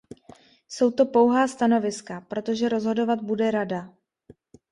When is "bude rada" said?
3.21-3.93